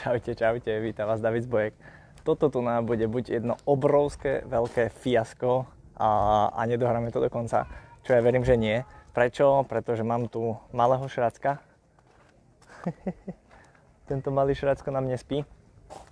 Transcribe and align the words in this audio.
Čaute, 0.00 0.32
čaute, 0.32 0.80
vítam 0.80 1.12
vás 1.12 1.20
David 1.20 1.44
Zbojek. 1.44 1.76
Toto 2.24 2.48
tu 2.48 2.64
nám 2.64 2.88
bude 2.88 3.04
buď 3.04 3.36
jedno 3.36 3.60
obrovské, 3.68 4.40
veľké 4.48 4.88
fiasko 4.88 5.68
a, 5.92 6.08
a 6.56 6.60
nedohráme 6.64 7.12
to 7.12 7.20
do 7.20 7.28
konca, 7.28 7.68
čo 8.00 8.16
ja 8.16 8.24
verím, 8.24 8.40
že 8.40 8.56
nie. 8.56 8.80
Prečo? 9.12 9.68
Pretože 9.68 10.00
mám 10.00 10.32
tu 10.32 10.56
malého 10.72 11.04
šracka. 11.04 11.60
Tento 14.08 14.32
malý 14.32 14.56
šracko 14.56 14.88
na 14.88 15.04
mne 15.04 15.20
spí, 15.20 15.44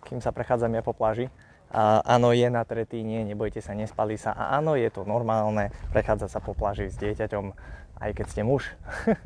kým 0.04 0.20
sa 0.20 0.36
prechádzam 0.36 0.76
ja 0.76 0.84
po 0.84 0.92
pláži. 0.92 1.32
A 1.72 2.04
áno, 2.04 2.36
je 2.36 2.44
na 2.52 2.68
tretí, 2.68 3.00
nie, 3.00 3.24
nebojte 3.24 3.64
sa, 3.64 3.72
nespali 3.72 4.20
sa. 4.20 4.36
A 4.36 4.60
áno, 4.60 4.76
je 4.76 4.92
to 4.92 5.08
normálne, 5.08 5.72
prechádza 5.96 6.28
sa 6.28 6.44
po 6.44 6.52
pláži 6.52 6.92
s 6.92 7.00
dieťaťom, 7.00 7.56
aj 8.04 8.10
keď 8.12 8.26
ste 8.28 8.44
muž. 8.44 8.68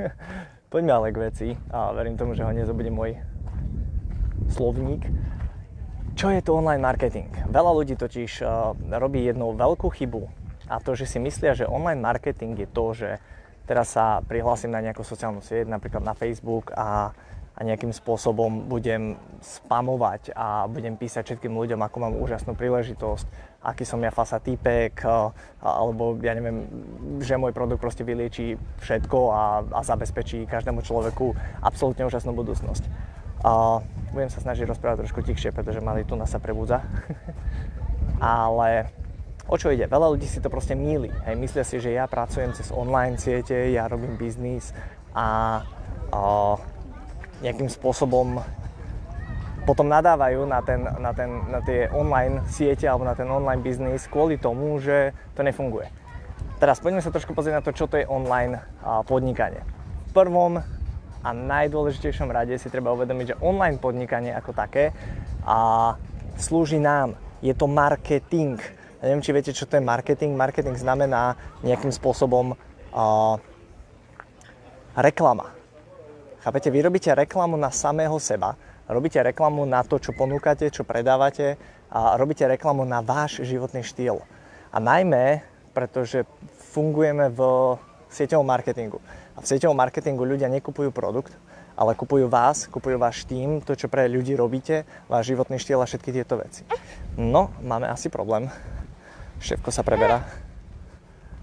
Poďme 0.71 1.03
ale 1.03 1.11
k 1.11 1.19
veci 1.19 1.49
a 1.75 1.91
verím 1.91 2.15
tomu, 2.15 2.39
že 2.39 2.47
ho 2.47 2.55
nezobudí 2.55 2.95
môj 2.95 3.19
slovník. 4.51 5.07
Čo 6.13 6.29
je 6.29 6.45
to 6.45 6.59
online 6.59 6.83
marketing? 6.83 7.31
Veľa 7.49 7.73
ľudí 7.73 7.95
totiž 7.97 8.45
uh, 8.45 8.77
robí 9.01 9.25
jednu 9.25 9.57
veľkú 9.57 9.89
chybu 9.89 10.43
a 10.69 10.81
to, 10.81 10.97
že 10.97 11.05
si 11.09 11.19
myslia, 11.21 11.57
že 11.57 11.69
online 11.69 12.01
marketing 12.01 12.57
je 12.57 12.69
to, 12.69 12.87
že 12.97 13.11
teraz 13.69 13.95
sa 13.95 14.25
prihlásim 14.25 14.71
na 14.73 14.81
nejakú 14.81 15.05
sociálnu 15.05 15.45
sieť, 15.45 15.69
napríklad 15.69 16.03
na 16.05 16.17
Facebook 16.17 16.73
a, 16.75 17.13
a 17.57 17.61
nejakým 17.61 17.93
spôsobom 17.93 18.69
budem 18.69 19.21
spamovať 19.41 20.33
a 20.33 20.67
budem 20.69 20.97
písať 20.97 21.33
všetkým 21.33 21.53
ľuďom, 21.53 21.81
ako 21.81 21.97
mám 22.01 22.15
úžasnú 22.19 22.57
príležitosť, 22.57 23.27
aký 23.63 23.85
som 23.87 24.03
ja 24.03 24.11
fasa 24.11 24.43
týpek, 24.43 25.05
alebo 25.63 26.19
ja 26.25 26.35
neviem, 26.35 26.67
že 27.23 27.39
môj 27.39 27.55
produkt 27.55 27.85
proste 27.85 28.03
vylieči 28.03 28.59
všetko 28.83 29.19
a, 29.31 29.45
a 29.77 29.81
zabezpečí 29.87 30.49
každému 30.51 30.83
človeku 30.83 31.37
absolútne 31.63 32.09
úžasnú 32.09 32.35
budúcnosť. 32.35 32.85
A 33.43 33.83
budem 34.13 34.29
sa 34.29 34.45
snažiť 34.45 34.69
rozprávať 34.69 35.09
trošku 35.09 35.25
tichšie, 35.25 35.51
pretože 35.57 35.81
malý 35.81 36.05
tu 36.05 36.15
nás 36.15 36.29
sa 36.29 36.39
prebudza. 36.39 36.85
Ale 38.21 38.93
o 39.49 39.57
čo 39.57 39.73
ide? 39.73 39.89
Veľa 39.89 40.13
ľudí 40.13 40.29
si 40.29 40.39
to 40.39 40.53
proste 40.53 40.77
míli. 40.77 41.09
Hej, 41.25 41.35
myslia 41.41 41.65
si, 41.65 41.81
že 41.81 41.97
ja 41.97 42.05
pracujem 42.05 42.53
cez 42.53 42.69
online 42.71 43.17
siete, 43.17 43.73
ja 43.73 43.89
robím 43.89 44.21
biznis 44.21 44.71
a, 45.17 45.61
a 46.13 46.21
nejakým 47.43 47.73
spôsobom 47.73 48.39
potom 49.63 49.87
nadávajú 49.87 50.43
na, 50.47 50.59
ten, 50.63 50.83
na, 50.83 51.11
ten, 51.15 51.31
na 51.51 51.63
tie 51.63 51.87
online 51.95 52.43
siete 52.51 52.87
alebo 52.87 53.07
na 53.07 53.15
ten 53.15 53.31
online 53.31 53.63
biznis 53.63 54.11
kvôli 54.11 54.39
tomu, 54.39 54.79
že 54.83 55.15
to 55.39 55.47
nefunguje. 55.47 55.87
Teraz 56.59 56.79
poďme 56.79 57.03
sa 57.03 57.11
trošku 57.11 57.35
pozrieť 57.35 57.59
na 57.59 57.65
to, 57.65 57.75
čo 57.75 57.91
to 57.91 57.99
je 57.99 58.07
online 58.07 58.59
podnikanie. 59.07 59.63
V 60.11 60.13
prvom 60.15 60.63
a 61.23 61.31
najdôležitejšom 61.31 62.29
rade 62.29 62.59
si 62.59 62.69
treba 62.69 62.91
uvedomiť, 62.93 63.27
že 63.35 63.41
online 63.41 63.79
podnikanie 63.79 64.35
ako 64.35 64.51
také 64.53 64.91
a 65.47 65.95
slúži 66.35 66.83
nám. 66.83 67.15
Je 67.43 67.55
to 67.55 67.71
marketing. 67.71 68.59
Ja 69.03 69.11
neviem, 69.11 69.23
či 69.23 69.35
viete, 69.35 69.55
čo 69.55 69.67
to 69.67 69.79
je 69.79 69.83
marketing. 69.83 70.35
Marketing 70.35 70.75
znamená 70.79 71.35
nejakým 71.63 71.91
spôsobom 71.91 72.55
uh, 72.55 73.35
reklama. 74.99 75.55
Chápete? 76.43 76.75
Vy 76.75 76.83
robíte 76.83 77.11
reklamu 77.15 77.55
na 77.55 77.71
samého 77.71 78.19
seba, 78.19 78.59
robíte 78.91 79.23
reklamu 79.23 79.63
na 79.63 79.87
to, 79.87 80.03
čo 80.03 80.11
ponúkate, 80.11 80.71
čo 80.75 80.83
predávate 80.83 81.55
a 81.87 82.19
robíte 82.19 82.43
reklamu 82.47 82.83
na 82.83 82.99
váš 82.99 83.47
životný 83.47 83.87
štýl. 83.87 84.19
A 84.75 84.77
najmä, 84.83 85.47
pretože 85.71 86.27
fungujeme 86.75 87.31
v 87.31 87.41
sieťovom 88.15 88.47
marketingu. 88.47 89.01
A 89.35 89.41
v 89.41 89.47
sieťovom 89.49 89.77
marketingu 89.77 90.23
ľudia 90.23 90.53
nekupujú 90.53 90.93
produkt, 90.93 91.33
ale 91.73 91.97
kupujú 91.97 92.29
vás, 92.29 92.69
kupujú 92.69 93.01
váš 93.01 93.25
tým, 93.25 93.65
to, 93.65 93.73
čo 93.73 93.89
pre 93.89 94.05
ľudí 94.05 94.37
robíte, 94.37 94.85
váš 95.09 95.33
životný 95.33 95.57
štýl 95.57 95.81
a 95.81 95.89
všetky 95.89 96.13
tieto 96.13 96.37
veci. 96.37 96.69
No, 97.17 97.49
máme 97.65 97.89
asi 97.89 98.13
problém. 98.13 98.53
Šéfko 99.41 99.73
sa 99.73 99.81
preberá. 99.81 100.23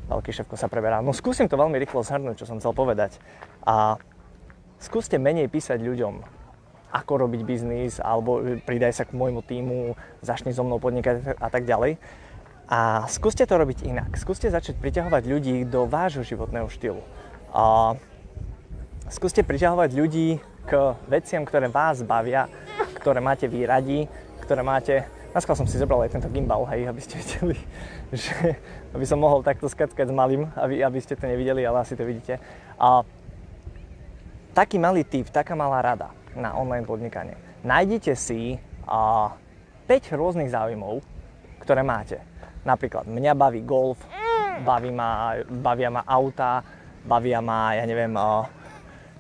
Veľký 0.10 0.34
šéfko 0.34 0.58
sa 0.58 0.70
preberá. 0.70 1.02
No 1.06 1.14
skúsim 1.14 1.46
to 1.46 1.58
veľmi 1.58 1.78
rýchlo 1.78 2.02
zhrnúť, 2.02 2.42
čo 2.42 2.50
som 2.50 2.58
chcel 2.58 2.74
povedať. 2.74 3.18
A 3.66 3.98
skúste 4.82 5.22
menej 5.22 5.50
písať 5.50 5.82
ľuďom, 5.82 6.22
ako 6.90 7.14
robiť 7.26 7.42
biznis, 7.46 8.02
alebo 8.02 8.42
pridaj 8.66 8.98
sa 8.98 9.06
k 9.06 9.14
môjmu 9.14 9.46
týmu, 9.46 9.94
začni 10.26 10.50
so 10.50 10.66
mnou 10.66 10.82
podnikať 10.82 11.38
a 11.38 11.48
tak 11.54 11.70
ďalej. 11.70 12.02
A 12.70 13.10
skúste 13.10 13.50
to 13.50 13.58
robiť 13.58 13.82
inak. 13.82 14.14
Skúste 14.14 14.46
začať 14.46 14.78
priťahovať 14.78 15.26
ľudí 15.26 15.66
do 15.66 15.90
vášho 15.90 16.22
životného 16.22 16.70
štýlu. 16.70 17.02
A 17.50 17.98
skúste 19.10 19.42
priťahovať 19.42 19.90
ľudí 19.98 20.38
k 20.70 20.94
veciam, 21.10 21.42
ktoré 21.50 21.66
vás 21.66 22.06
bavia, 22.06 22.46
ktoré 23.02 23.26
máte 23.26 23.50
vy 23.50 23.66
radi, 23.66 24.00
ktoré 24.46 24.62
máte... 24.62 25.02
Naskal 25.34 25.58
som 25.58 25.66
si 25.66 25.82
zobral 25.82 26.06
aj 26.06 26.14
tento 26.14 26.30
gimbal, 26.30 26.66
hej, 26.70 26.86
aby 26.86 27.02
ste 27.02 27.18
videli, 27.18 27.58
že 28.14 28.54
aby 28.94 29.06
som 29.06 29.18
mohol 29.18 29.42
takto 29.42 29.66
skackať 29.66 30.10
s 30.10 30.14
malým, 30.14 30.46
aby, 30.54 30.86
aby 30.86 31.02
ste 31.02 31.18
to 31.18 31.26
nevideli, 31.26 31.66
ale 31.66 31.82
asi 31.82 31.98
to 31.98 32.06
vidíte. 32.06 32.38
A 32.78 33.02
taký 34.54 34.78
malý 34.78 35.02
tip, 35.10 35.34
taká 35.34 35.58
malá 35.58 35.82
rada 35.82 36.14
na 36.38 36.54
online 36.54 36.86
podnikanie. 36.86 37.34
Nájdite 37.66 38.14
si 38.14 38.62
a, 38.86 39.34
5 39.90 40.14
rôznych 40.14 40.54
záujmov, 40.54 41.02
ktoré 41.66 41.82
máte. 41.82 42.22
Napríklad 42.68 43.08
mňa 43.08 43.34
baví 43.36 43.64
golf, 43.64 44.00
baví 44.64 44.92
ma, 44.92 45.40
bavia 45.48 45.90
ma 45.90 46.04
auta, 46.04 46.64
bavia 47.08 47.40
ma, 47.40 47.74
ja 47.76 47.88
neviem, 47.88 48.12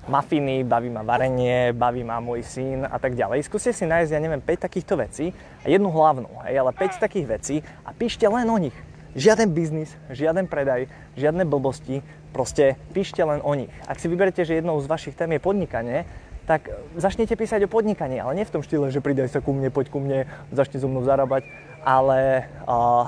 mafiny, 0.10 0.66
baví 0.66 0.90
ma 0.90 1.06
varenie, 1.06 1.72
baví 1.72 2.04
ma 2.04 2.20
môj 2.20 2.44
syn 2.44 2.84
a 2.84 2.98
tak 2.98 3.16
ďalej. 3.16 3.46
Skúste 3.46 3.72
si 3.72 3.86
nájsť, 3.86 4.12
ja 4.12 4.20
neviem, 4.20 4.42
5 4.42 4.66
takýchto 4.66 4.98
vecí 5.00 5.32
a 5.64 5.70
jednu 5.70 5.94
hlavnú, 5.94 6.28
hej, 6.50 6.60
ale 6.60 6.72
5 6.74 7.00
takých 7.00 7.28
vecí 7.30 7.56
a 7.86 7.94
píšte 7.94 8.26
len 8.26 8.50
o 8.50 8.58
nich. 8.58 8.76
Žiaden 9.18 9.50
biznis, 9.58 9.90
žiaden 10.14 10.46
predaj, 10.46 10.86
žiadne 11.18 11.42
blbosti, 11.42 12.06
proste 12.30 12.78
píšte 12.94 13.26
len 13.26 13.42
o 13.42 13.54
nich. 13.58 13.74
Ak 13.90 13.98
si 13.98 14.06
vyberete, 14.06 14.46
že 14.46 14.62
jednou 14.62 14.78
z 14.78 14.86
vašich 14.86 15.18
tém 15.18 15.34
je 15.34 15.42
podnikanie, 15.42 16.06
tak 16.46 16.70
začnete 16.98 17.38
písať 17.38 17.66
o 17.66 17.70
podnikaní, 17.70 18.18
ale 18.22 18.34
nie 18.38 18.46
v 18.46 18.54
tom 18.54 18.66
štýle, 18.66 18.90
že 18.90 19.06
pridaj 19.06 19.30
sa 19.30 19.42
ku 19.42 19.54
mne, 19.54 19.70
poď 19.70 19.94
ku 19.94 20.02
mne, 20.02 20.26
začni 20.50 20.82
so 20.82 20.90
mnou 20.90 21.06
zarábať, 21.06 21.46
ale 21.86 22.50
uh, 22.66 23.06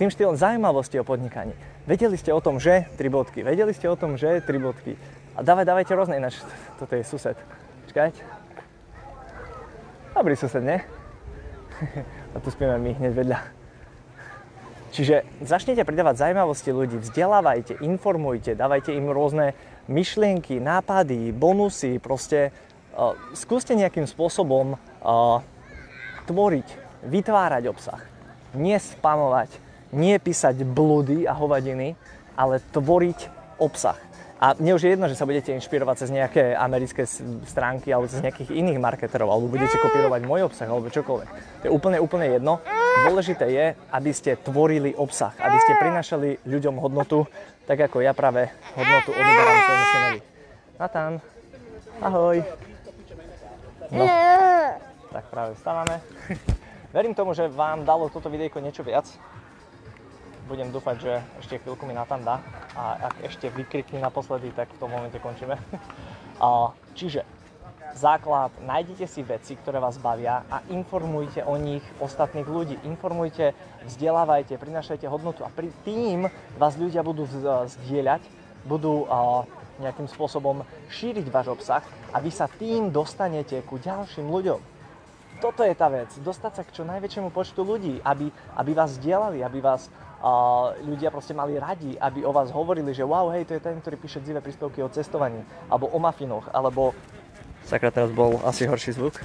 tým 0.00 0.08
štýlom 0.08 0.32
zaujímavosti 0.32 0.96
o 0.96 1.04
podnikaní. 1.04 1.52
Vedeli 1.84 2.16
ste 2.16 2.32
o 2.32 2.40
tom, 2.40 2.56
že 2.56 2.88
tri 2.96 3.12
bodky, 3.12 3.44
vedeli 3.44 3.76
ste 3.76 3.84
o 3.84 4.00
tom, 4.00 4.16
že 4.16 4.40
tri 4.40 4.56
bodky. 4.56 4.96
A 5.36 5.44
dávaj, 5.44 5.68
dávajte 5.68 5.92
rôzne, 5.92 6.16
ináč 6.16 6.40
toto 6.80 6.96
je 6.96 7.04
sused. 7.04 7.36
Čakajte. 7.92 8.24
Dobrý 10.16 10.32
sused, 10.40 10.64
nie? 10.64 10.80
A 12.32 12.40
tu 12.40 12.48
spíme 12.48 12.80
my 12.80 12.96
hneď 12.96 13.12
vedľa. 13.12 13.38
Čiže 14.90 15.22
začnite 15.44 15.84
pridávať 15.84 16.24
zaujímavosti 16.26 16.72
ľudí, 16.72 16.96
vzdelávajte, 16.98 17.84
informujte, 17.84 18.56
dávajte 18.56 18.96
im 18.96 19.06
rôzne 19.12 19.52
myšlienky, 19.86 20.58
nápady, 20.58 21.30
bonusy, 21.30 22.00
proste 22.00 22.50
uh, 22.96 23.14
skúste 23.36 23.76
nejakým 23.76 24.08
spôsobom 24.08 24.74
uh, 24.74 25.44
tvoriť, 26.26 26.68
vytvárať 27.06 27.70
obsah, 27.70 28.02
nespamovať, 28.56 29.69
nie 29.90 30.16
písať 30.18 30.62
blúdy 30.62 31.26
a 31.26 31.34
hovadiny, 31.34 31.98
ale 32.38 32.62
tvoriť 32.72 33.28
obsah. 33.58 33.98
A 34.40 34.56
mne 34.56 34.72
už 34.72 34.88
je 34.88 34.96
jedno, 34.96 35.04
že 35.04 35.20
sa 35.20 35.28
budete 35.28 35.52
inšpirovať 35.52 35.96
cez 36.00 36.08
nejaké 36.08 36.56
americké 36.56 37.04
stránky 37.44 37.92
alebo 37.92 38.08
cez 38.08 38.24
nejakých 38.24 38.56
iných 38.56 38.80
marketerov, 38.80 39.28
alebo 39.28 39.52
budete 39.52 39.76
kopírovať 39.76 40.24
môj 40.24 40.48
obsah, 40.48 40.64
alebo 40.64 40.88
čokoľvek. 40.88 41.28
To 41.60 41.64
je 41.68 41.72
úplne, 41.72 42.00
úplne 42.00 42.40
jedno. 42.40 42.64
Dôležité 43.04 43.52
je, 43.52 43.66
aby 43.92 44.10
ste 44.16 44.40
tvorili 44.40 44.96
obsah, 44.96 45.36
aby 45.36 45.60
ste 45.60 45.76
prinašali 45.76 46.28
ľuďom 46.48 46.80
hodnotu, 46.80 47.28
tak 47.68 47.84
ako 47.84 48.00
ja 48.00 48.16
práve 48.16 48.48
hodnotu 48.80 49.12
odoberám 49.12 49.58
svojmu 49.60 49.86
synovi. 49.92 50.20
Natan, 50.80 51.12
ahoj. 52.00 52.36
No, 53.92 54.04
tak 55.12 55.24
práve 55.28 55.52
vstávame. 55.60 56.00
Verím 56.96 57.12
tomu, 57.12 57.36
že 57.36 57.44
vám 57.52 57.84
dalo 57.84 58.08
toto 58.08 58.32
videjko 58.32 58.64
niečo 58.64 58.80
viac 58.80 59.04
budem 60.50 60.74
dúfať, 60.74 60.96
že 60.98 61.12
ešte 61.38 61.62
chvíľku 61.62 61.86
mi 61.86 61.94
Natan 61.94 62.26
dá 62.26 62.42
a 62.74 63.06
ak 63.06 63.30
ešte 63.30 63.46
vykrikne 63.54 64.02
naposledy, 64.02 64.50
tak 64.50 64.66
v 64.74 64.80
tom 64.82 64.90
momente 64.90 65.22
končíme. 65.22 65.54
Čiže 66.98 67.22
základ, 67.94 68.50
nájdete 68.66 69.06
si 69.06 69.22
veci, 69.22 69.54
ktoré 69.54 69.78
vás 69.78 69.94
bavia 70.02 70.42
a 70.50 70.66
informujte 70.74 71.46
o 71.46 71.54
nich 71.54 71.86
ostatných 72.02 72.50
ľudí. 72.50 72.74
Informujte, 72.82 73.54
vzdelávajte, 73.86 74.58
prinašajte 74.58 75.06
hodnotu 75.06 75.46
a 75.46 75.54
pri 75.54 75.70
tým 75.86 76.26
vás 76.58 76.74
ľudia 76.74 77.06
budú 77.06 77.30
zdieľať, 77.70 78.26
budú 78.66 79.06
nejakým 79.80 80.10
spôsobom 80.10 80.66
šíriť 80.92 81.30
váš 81.32 81.54
obsah 81.54 81.82
a 82.12 82.20
vy 82.20 82.28
sa 82.34 82.50
tým 82.50 82.92
dostanete 82.92 83.62
ku 83.64 83.78
ďalším 83.80 84.28
ľuďom. 84.28 84.60
Toto 85.40 85.64
je 85.64 85.72
tá 85.72 85.88
vec, 85.88 86.12
dostať 86.20 86.52
sa 86.52 86.62
k 86.68 86.74
čo 86.76 86.82
najväčšiemu 86.84 87.32
počtu 87.32 87.64
ľudí, 87.64 88.04
aby, 88.04 88.28
aby 88.60 88.72
vás 88.76 89.00
zdieľali, 89.00 89.40
aby 89.40 89.64
vás 89.64 89.88
ľudia 90.84 91.08
proste 91.08 91.32
mali 91.32 91.56
radi, 91.56 91.96
aby 91.96 92.28
o 92.28 92.32
vás 92.32 92.52
hovorili, 92.52 92.92
že 92.92 93.04
wow, 93.04 93.32
hej, 93.32 93.48
to 93.48 93.56
je 93.56 93.62
ten, 93.64 93.80
ktorý 93.80 93.96
píše 93.96 94.20
dzivé 94.20 94.44
príspevky 94.44 94.84
o 94.84 94.92
cestovaní, 94.92 95.40
alebo 95.72 95.88
o 95.88 95.98
mafinoch, 95.98 96.44
alebo... 96.52 96.92
Sakra, 97.64 97.88
teraz 97.88 98.12
bol 98.12 98.36
asi 98.44 98.68
horší 98.68 98.92
zvuk. 98.96 99.16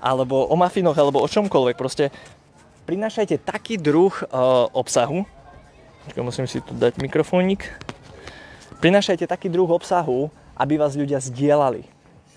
alebo 0.00 0.48
o 0.48 0.56
mafinoch, 0.56 0.96
alebo 0.96 1.20
o 1.20 1.28
čomkoľvek. 1.28 1.76
Proste 1.76 2.08
prinášajte 2.88 3.44
taký 3.44 3.76
druh 3.76 4.10
uh, 4.10 4.72
obsahu, 4.72 5.28
musím 6.16 6.48
si 6.48 6.64
tu 6.64 6.72
dať 6.72 6.96
mikrofónik, 6.96 7.68
prinášajte 8.80 9.28
taký 9.28 9.52
druh 9.52 9.68
obsahu, 9.68 10.32
aby 10.56 10.80
vás 10.80 10.96
ľudia 10.96 11.20
zdieľali. 11.20 11.84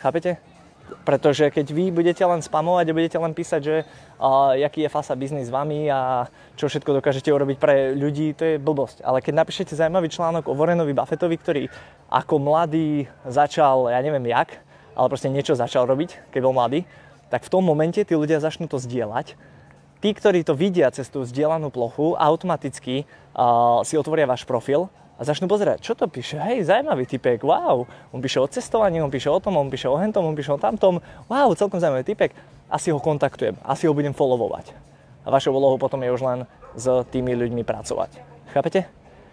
Chápete? 0.04 0.53
Pretože 1.02 1.50
keď 1.50 1.66
vy 1.74 1.90
budete 1.90 2.22
len 2.22 2.46
spamovať 2.46 2.86
a 2.90 2.98
budete 2.98 3.18
len 3.18 3.34
písať, 3.34 3.62
že 3.62 3.76
uh, 3.84 4.54
jaký 4.54 4.86
je 4.86 4.94
fasa 4.94 5.18
biznis 5.18 5.50
s 5.50 5.54
vami 5.54 5.90
a 5.90 6.30
čo 6.54 6.70
všetko 6.70 7.02
dokážete 7.02 7.34
urobiť 7.34 7.58
pre 7.58 7.98
ľudí, 7.98 8.38
to 8.38 8.44
je 8.46 8.56
blbosť. 8.62 9.02
Ale 9.02 9.26
keď 9.26 9.44
napíšete 9.44 9.74
zaujímavý 9.74 10.14
článok 10.14 10.46
o 10.46 10.54
Warrenovi 10.54 10.94
Buffettovi, 10.94 11.36
ktorý 11.42 11.64
ako 12.14 12.36
mladý 12.38 13.10
začal, 13.26 13.90
ja 13.90 14.00
neviem 14.00 14.30
jak, 14.30 14.62
ale 14.94 15.10
proste 15.10 15.34
niečo 15.34 15.58
začal 15.58 15.90
robiť, 15.90 16.30
keď 16.30 16.42
bol 16.46 16.54
mladý, 16.54 16.86
tak 17.34 17.42
v 17.42 17.52
tom 17.52 17.66
momente 17.66 17.98
tí 17.98 18.14
ľudia 18.14 18.38
začnú 18.38 18.70
to 18.70 18.78
zdieľať. 18.78 19.34
Tí, 20.04 20.10
ktorí 20.12 20.46
to 20.46 20.54
vidia 20.54 20.92
cez 20.92 21.08
tú 21.08 21.24
zdieľanú 21.24 21.72
plochu, 21.74 22.14
automaticky 22.20 23.10
uh, 23.34 23.82
si 23.88 23.98
otvoria 23.98 24.30
váš 24.30 24.46
profil 24.46 24.92
a 25.24 25.28
začnú 25.32 25.48
pozerať, 25.48 25.80
čo 25.80 25.96
to 25.96 26.12
píše. 26.12 26.36
Hej, 26.36 26.68
zaujímavý 26.68 27.08
typek, 27.08 27.40
wow. 27.48 27.88
On 28.12 28.20
píše 28.20 28.44
o 28.44 28.48
cestovaní, 28.52 29.00
on 29.00 29.08
píše 29.08 29.32
o 29.32 29.40
tom, 29.40 29.56
on 29.56 29.72
píše 29.72 29.88
o 29.88 29.96
hentom, 29.96 30.20
on 30.28 30.36
píše 30.36 30.52
o 30.52 30.60
tamtom. 30.60 31.00
Wow, 31.32 31.56
celkom 31.56 31.80
zaujímavý 31.80 32.04
typek. 32.04 32.36
Asi 32.68 32.92
ho 32.92 33.00
kontaktujem, 33.00 33.56
asi 33.64 33.88
ho 33.88 33.96
budem 33.96 34.12
followovať. 34.12 34.76
A 35.24 35.32
vašou 35.32 35.56
úlohou 35.56 35.80
potom 35.80 36.04
je 36.04 36.12
už 36.12 36.20
len 36.28 36.40
s 36.76 36.92
tými 37.08 37.32
ľuďmi 37.40 37.64
pracovať. 37.64 38.20
Chápete? 38.52 38.84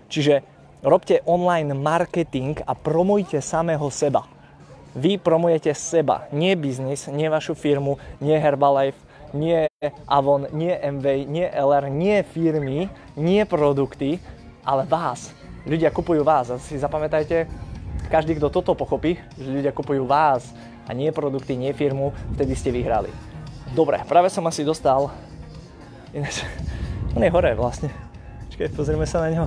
Čiže 0.06 0.46
robte 0.86 1.26
online 1.26 1.74
marketing 1.74 2.62
a 2.62 2.78
promujte 2.78 3.42
samého 3.42 3.90
seba. 3.90 4.30
Vy 4.94 5.18
promujete 5.18 5.74
seba, 5.74 6.30
nie 6.30 6.54
biznis, 6.54 7.10
nie 7.10 7.26
vašu 7.26 7.58
firmu, 7.58 7.98
nie 8.22 8.38
Herbalife, 8.38 8.98
nie 9.34 9.66
Avon, 10.06 10.46
nie 10.54 10.74
MV, 10.74 11.06
nie 11.26 11.46
LR, 11.50 11.90
nie 11.90 12.22
firmy, 12.22 12.90
nie 13.14 13.42
produkty, 13.46 14.18
ale 14.66 14.86
vás. 14.86 15.39
Ľudia 15.68 15.92
kupujú 15.92 16.24
vás 16.24 16.48
a 16.48 16.56
si 16.56 16.80
zapamätajte, 16.80 17.44
každý, 18.08 18.40
kto 18.40 18.48
toto 18.48 18.72
pochopí, 18.72 19.20
že 19.36 19.48
ľudia 19.48 19.76
kupujú 19.76 20.08
vás 20.08 20.56
a 20.88 20.96
nie 20.96 21.12
produkty, 21.12 21.52
nie 21.54 21.76
firmu, 21.76 22.16
vtedy 22.32 22.56
ste 22.56 22.72
vyhrali. 22.72 23.12
Dobre, 23.76 24.00
práve 24.08 24.32
som 24.32 24.42
asi 24.48 24.64
dostal, 24.64 25.12
ináč, 26.16 26.42
on 27.12 27.22
je 27.22 27.30
hore 27.30 27.52
vlastne. 27.54 27.92
Počkaj, 28.48 28.72
pozrieme 28.72 29.04
sa 29.04 29.22
na 29.22 29.28
neho. 29.30 29.46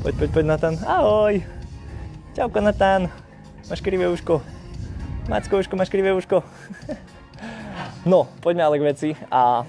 Poď, 0.00 0.14
poď, 0.20 0.30
poď 0.32 0.44
Natan. 0.48 0.74
Ahoj. 0.84 1.38
Čauko 2.34 2.58
Natan. 2.64 3.12
Máš 3.68 3.80
krivé 3.84 4.08
uško. 4.08 4.42
Macko 5.28 5.60
uško, 5.60 5.76
máš 5.76 5.88
krivé 5.88 6.12
uško. 6.12 6.42
no, 8.10 8.28
poďme 8.40 8.64
ale 8.64 8.76
k 8.80 8.86
veci 8.90 9.08
a 9.32 9.64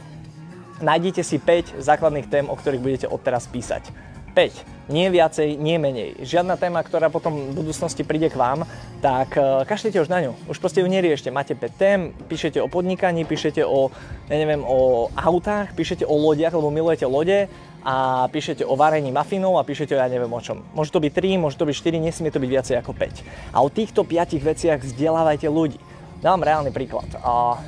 nájdite 0.83 1.23
si 1.23 1.39
5 1.39 1.79
základných 1.79 2.27
tém, 2.27 2.45
o 2.47 2.55
ktorých 2.55 2.83
budete 2.83 3.07
odteraz 3.07 3.47
písať. 3.47 3.91
5. 4.35 4.91
Nie 4.91 5.09
viacej, 5.09 5.57
nie 5.57 5.81
menej. 5.81 6.21
Žiadna 6.21 6.61
téma, 6.61 6.85
ktorá 6.85 7.09
potom 7.09 7.49
v 7.49 7.57
budúcnosti 7.57 8.05
príde 8.05 8.29
k 8.29 8.37
vám, 8.37 8.69
tak 9.01 9.33
uh, 9.33 9.65
kašlite 9.65 9.97
už 9.97 10.11
na 10.13 10.21
ňu. 10.21 10.37
Už 10.45 10.61
proste 10.61 10.83
ju 10.83 10.87
neriešte. 10.91 11.33
Máte 11.33 11.57
5 11.57 11.73
tém, 11.73 12.13
píšete 12.29 12.61
o 12.61 12.69
podnikaní, 12.69 13.25
píšete 13.25 13.65
o, 13.65 13.89
ja 14.29 14.37
neviem, 14.37 14.61
o 14.61 15.09
autách, 15.17 15.73
píšete 15.73 16.05
o 16.05 16.13
lodiach, 16.13 16.53
lebo 16.53 16.69
milujete 16.69 17.09
lode 17.09 17.49
a 17.81 18.25
píšete 18.29 18.61
o 18.61 18.77
varení 18.77 19.09
mafinov 19.09 19.57
a 19.57 19.65
píšete 19.65 19.93
o 19.93 20.01
ja 20.01 20.05
neviem 20.05 20.29
o 20.29 20.41
čom. 20.41 20.61
Môže 20.77 20.93
to 20.93 21.01
byť 21.01 21.13
3, 21.17 21.41
môže 21.41 21.57
to 21.57 21.65
byť 21.65 21.75
4, 21.81 22.05
nesmie 22.05 22.29
to 22.29 22.37
byť 22.37 22.51
viacej 22.53 22.75
ako 22.81 22.91
5. 22.93 23.55
A 23.55 23.57
o 23.65 23.69
týchto 23.73 24.05
5 24.05 24.37
veciach 24.37 24.85
vzdelávajte 24.85 25.49
ľudí. 25.49 25.81
Dám 26.21 26.45
reálny 26.45 26.69
príklad. 26.69 27.09
A 27.21 27.61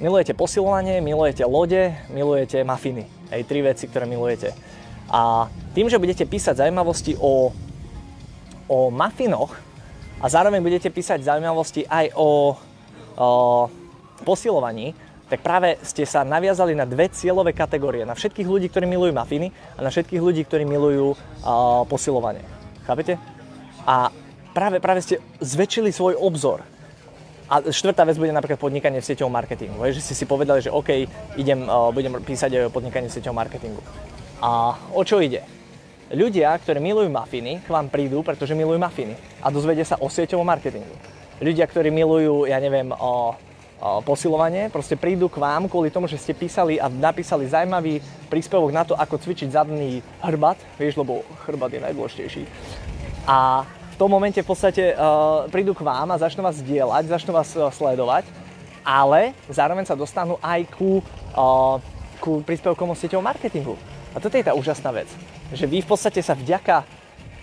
milujete 0.00 0.36
posilovanie, 0.36 1.00
milujete 1.00 1.44
lode, 1.44 1.92
milujete 2.12 2.64
mafiny. 2.64 3.04
Hej, 3.32 3.44
tri 3.44 3.60
veci, 3.60 3.84
ktoré 3.88 4.08
milujete. 4.08 4.56
A 5.14 5.46
tým, 5.78 5.86
že 5.86 6.02
budete 6.02 6.26
písať 6.26 6.66
zaujímavosti 6.66 7.14
o, 7.22 7.54
o 8.66 8.78
mafinoch 8.90 9.54
a 10.18 10.26
zároveň 10.26 10.58
budete 10.58 10.90
písať 10.90 11.22
zaujímavosti 11.22 11.86
aj 11.86 12.10
o, 12.18 12.58
o 13.14 13.28
posilovaní, 14.26 14.90
tak 15.30 15.38
práve 15.40 15.78
ste 15.86 16.02
sa 16.02 16.26
naviazali 16.26 16.74
na 16.74 16.82
dve 16.82 17.06
cieľové 17.14 17.54
kategórie. 17.54 18.02
Na 18.02 18.18
všetkých 18.18 18.44
ľudí, 18.44 18.66
ktorí 18.66 18.90
milujú 18.90 19.14
mafiny 19.14 19.54
a 19.78 19.86
na 19.86 19.90
všetkých 19.94 20.18
ľudí, 20.18 20.42
ktorí 20.44 20.66
milujú 20.66 21.14
uh, 21.14 21.86
posilovanie. 21.86 22.42
Chápete? 22.82 23.16
A 23.86 24.10
práve, 24.50 24.82
práve 24.82 25.00
ste 25.00 25.22
zväčšili 25.38 25.94
svoj 25.94 26.18
obzor. 26.18 26.66
A 27.48 27.60
štvrtá 27.60 28.02
vec 28.08 28.16
bude 28.16 28.32
napríklad 28.32 28.58
podnikanie 28.58 28.98
v 28.98 29.08
sieťovom 29.08 29.32
marketingu. 29.32 29.76
Že 29.78 30.00
ste 30.00 30.14
si 30.16 30.24
povedali, 30.24 30.64
že 30.64 30.72
OK, 30.72 31.06
idem, 31.36 31.68
budem 31.92 32.20
písať 32.24 32.68
o 32.68 32.72
podnikanie 32.72 33.08
v 33.08 33.14
sieťovom 33.20 33.36
marketingu. 33.36 33.80
A 34.44 34.76
o 34.92 35.00
čo 35.00 35.24
ide? 35.24 35.40
Ľudia, 36.12 36.52
ktorí 36.60 36.84
milujú 36.84 37.08
mafiny, 37.08 37.64
k 37.64 37.68
vám 37.72 37.88
prídu, 37.88 38.20
pretože 38.20 38.52
milujú 38.52 38.76
mafiny 38.76 39.16
a 39.40 39.48
dozvedia 39.48 39.88
sa 39.88 39.96
o 39.96 40.12
sieťovom 40.12 40.44
marketingu. 40.44 40.92
Ľudia, 41.40 41.64
ktorí 41.64 41.88
milujú, 41.88 42.44
ja 42.44 42.60
neviem, 42.60 42.92
o 42.92 43.32
posilovanie, 44.04 44.68
proste 44.68 45.00
prídu 45.00 45.32
k 45.32 45.40
vám 45.40 45.68
kvôli 45.68 45.88
tomu, 45.88 46.08
že 46.08 46.20
ste 46.20 46.36
písali 46.36 46.76
a 46.80 46.88
napísali 46.88 47.48
zaujímavý 47.48 48.00
príspevok 48.28 48.70
na 48.72 48.84
to, 48.84 48.96
ako 48.96 49.16
cvičiť 49.16 49.48
zadný 49.52 50.04
hrbat, 50.20 50.56
vieš, 50.76 51.00
lebo 51.00 51.24
hrbat 51.48 51.72
je 51.72 51.80
najdôležitejší. 51.84 52.42
A 53.28 53.64
v 53.64 53.96
tom 53.96 54.12
momente 54.12 54.40
v 54.40 54.48
podstate 54.48 54.92
uh, 54.92 55.48
prídu 55.52 55.76
k 55.76 55.84
vám 55.84 56.12
a 56.12 56.20
začnú 56.20 56.44
vás 56.44 56.60
zdieľať, 56.60 57.12
začnú 57.12 57.32
vás 57.32 57.52
uh, 57.56 57.68
sledovať, 57.72 58.24
ale 58.84 59.32
zároveň 59.48 59.84
sa 59.84 59.96
dostanú 59.96 60.40
aj 60.40 60.64
ku, 60.72 61.04
uh, 61.36 61.76
ku 62.20 62.40
príspevkom 62.44 62.92
o 62.92 62.96
sieťovom 62.96 63.24
marketingu. 63.24 63.76
A 64.14 64.22
toto 64.22 64.38
je 64.38 64.46
tá 64.46 64.54
úžasná 64.54 64.94
vec, 64.94 65.10
že 65.50 65.66
vy 65.66 65.82
v 65.82 65.90
podstate 65.90 66.22
sa 66.22 66.38
vďaka 66.38 66.86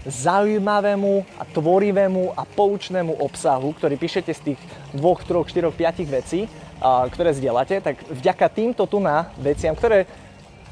zaujímavému 0.08 1.38
a 1.38 1.44
tvorivému 1.46 2.34
a 2.34 2.48
poučnému 2.48 3.22
obsahu, 3.22 3.76
ktorý 3.78 4.00
píšete 4.00 4.32
z 4.34 4.42
tých 4.42 4.60
dvoch, 4.96 5.22
troch, 5.22 5.46
štyroch, 5.46 5.76
piatich 5.78 6.10
vecí, 6.10 6.50
ktoré 6.82 7.36
zdieľate, 7.38 7.86
tak 7.86 8.02
vďaka 8.10 8.46
týmto 8.50 8.90
tu 8.90 8.98
na 8.98 9.30
veciam, 9.38 9.78
ktoré 9.78 10.10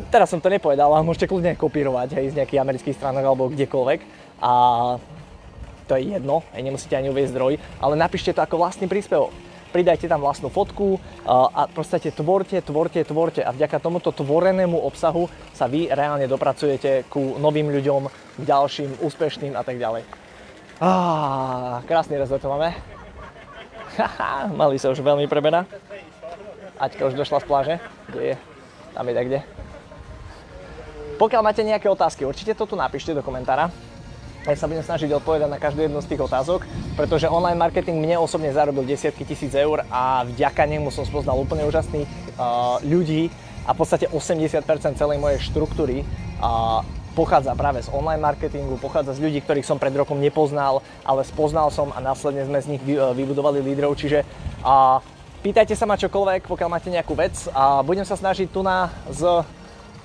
teraz 0.10 0.32
som 0.32 0.42
to 0.42 0.50
nepovedal, 0.50 0.90
ale 0.96 1.06
môžete 1.06 1.30
kľudne 1.30 1.54
kopírovať 1.60 2.16
hej, 2.16 2.34
z 2.34 2.38
nejakých 2.42 2.64
amerických 2.64 2.98
stránok 2.98 3.24
alebo 3.30 3.52
kdekoľvek. 3.52 4.00
A 4.40 4.52
to 5.86 5.94
je 6.00 6.16
jedno, 6.16 6.42
hej, 6.56 6.64
nemusíte 6.64 6.96
ani 6.96 7.12
uvieť 7.12 7.36
zdroj, 7.36 7.60
ale 7.84 7.94
napíšte 8.00 8.34
to 8.34 8.42
ako 8.42 8.64
vlastný 8.64 8.88
príspevok 8.88 9.49
pridajte 9.70 10.10
tam 10.10 10.26
vlastnú 10.26 10.50
fotku 10.50 10.98
a 11.30 11.70
proste 11.70 12.10
tvorte, 12.10 12.60
tvorte, 12.62 13.06
tvorte 13.06 13.42
a 13.46 13.54
vďaka 13.54 13.78
tomuto 13.78 14.10
tvorenému 14.12 14.76
obsahu 14.76 15.30
sa 15.54 15.70
vy 15.70 15.88
reálne 15.90 16.26
dopracujete 16.26 17.06
ku 17.08 17.38
novým 17.38 17.70
ľuďom, 17.70 18.10
k 18.10 18.42
ďalším, 18.44 19.06
úspešným 19.06 19.54
a 19.54 19.62
tak 19.62 19.78
ďalej. 19.78 20.04
Ah, 20.80 21.84
krásny 21.86 22.16
rezort 22.16 22.44
máme. 22.44 22.72
Haha, 24.00 24.48
mali 24.48 24.80
sa 24.80 24.94
už 24.96 25.04
veľmi 25.04 25.28
prebená. 25.28 25.68
Aťka 26.80 27.12
už 27.12 27.20
došla 27.20 27.44
z 27.44 27.46
pláže. 27.46 27.76
Kde 28.08 28.24
je? 28.32 28.36
Tam 28.96 29.04
je 29.04 29.14
kde. 29.14 29.40
Pokiaľ 31.20 31.42
máte 31.44 31.68
nejaké 31.68 31.92
otázky, 31.92 32.24
určite 32.24 32.56
to 32.56 32.64
tu 32.64 32.80
napíšte 32.80 33.12
do 33.12 33.20
komentára. 33.20 33.68
Ja 34.50 34.58
sa 34.58 34.66
budem 34.66 34.82
snažiť 34.82 35.14
odpovedať 35.14 35.46
na 35.46 35.62
každú 35.62 35.86
jednu 35.86 36.02
z 36.02 36.10
tých 36.10 36.26
otázok, 36.26 36.66
pretože 36.98 37.30
online 37.30 37.62
marketing 37.62 38.02
mne 38.02 38.18
osobne 38.18 38.50
zarobil 38.50 38.82
desiatky 38.82 39.22
tisíc 39.22 39.54
eur 39.54 39.86
a 39.94 40.26
vďaka 40.26 40.66
nemu 40.66 40.90
som 40.90 41.06
spoznal 41.06 41.38
úplne 41.38 41.70
úžasných 41.70 42.10
uh, 42.10 42.82
ľudí 42.82 43.30
a 43.70 43.78
v 43.78 43.78
podstate 43.78 44.10
80% 44.10 44.66
celej 44.98 45.22
mojej 45.22 45.38
štruktúry 45.46 46.02
uh, 46.02 46.82
pochádza 47.14 47.54
práve 47.54 47.86
z 47.86 47.94
online 47.94 48.26
marketingu, 48.26 48.82
pochádza 48.82 49.14
z 49.14 49.30
ľudí, 49.30 49.38
ktorých 49.46 49.70
som 49.70 49.78
pred 49.78 49.94
rokom 49.94 50.18
nepoznal, 50.18 50.82
ale 51.06 51.22
spoznal 51.30 51.70
som 51.70 51.94
a 51.94 52.02
následne 52.02 52.42
sme 52.50 52.58
z 52.58 52.74
nich 52.74 52.82
vybudovali 52.90 53.62
lídrov, 53.62 54.02
čiže 54.02 54.26
uh, 54.66 54.98
pýtajte 55.46 55.78
sa 55.78 55.86
ma 55.86 55.94
čokoľvek, 55.94 56.50
pokiaľ 56.50 56.70
máte 56.74 56.90
nejakú 56.90 57.14
vec 57.14 57.38
a 57.54 57.86
budem 57.86 58.02
sa 58.02 58.18
snažiť 58.18 58.50
tu 58.50 58.66
na 58.66 58.90
z 59.14 59.46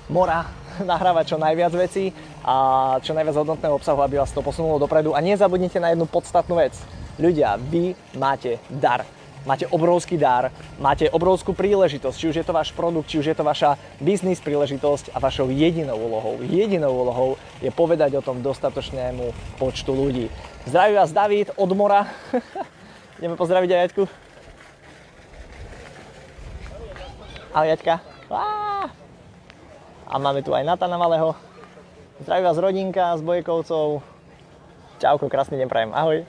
mora 0.05 0.45
nahrávať 0.85 1.33
čo 1.33 1.37
najviac 1.41 1.73
vecí 1.73 2.13
a 2.45 2.55
čo 3.01 3.17
najviac 3.17 3.41
hodnotného 3.41 3.73
obsahu, 3.73 4.05
aby 4.05 4.21
vás 4.21 4.29
to 4.29 4.45
posunulo 4.45 4.77
dopredu. 4.77 5.17
A 5.17 5.19
nezabudnite 5.25 5.81
na 5.81 5.89
jednu 5.89 6.05
podstatnú 6.05 6.61
vec. 6.61 6.77
Ľudia, 7.17 7.57
vy 7.57 7.97
máte 8.13 8.61
dar. 8.69 9.01
Máte 9.45 9.69
obrovský 9.69 10.17
dar, 10.17 10.49
máte 10.81 11.05
obrovskú 11.05 11.53
príležitosť, 11.53 12.17
či 12.17 12.29
už 12.33 12.35
je 12.41 12.45
to 12.49 12.49
váš 12.49 12.73
produkt, 12.73 13.13
či 13.13 13.21
už 13.21 13.29
je 13.29 13.37
to 13.37 13.45
vaša 13.45 13.77
biznis 14.01 14.41
príležitosť 14.41 15.13
a 15.13 15.21
vašou 15.21 15.53
jedinou 15.53 16.01
úlohou, 16.01 16.41
jedinou 16.41 16.89
úlohou 16.89 17.37
je 17.61 17.69
povedať 17.69 18.17
o 18.17 18.25
tom 18.25 18.41
dostatočnému 18.41 19.29
počtu 19.61 19.93
ľudí. 19.93 20.33
Zdraví 20.65 20.97
vás 20.97 21.13
David 21.13 21.53
od 21.61 21.69
Mora. 21.77 22.09
Ideme 23.21 23.37
pozdraviť 23.37 23.69
aj 23.69 23.81
Jaďku. 23.85 24.03
Ahoj 27.53 27.69
Jaďka. 27.69 27.95
A 30.09 30.13
máme 30.17 30.41
tu 30.41 30.57
aj 30.57 30.65
Natana 30.65 30.97
Malého. 30.97 31.54
Zdraví 32.15 32.43
vás 32.47 32.57
rodinka 32.57 33.17
s 33.17 33.21
Bojkovcov. 33.21 33.99
Čauko, 35.03 35.27
krásny 35.27 35.59
deň 35.59 35.67
prajem. 35.67 35.91
Ahoj. 35.91 36.23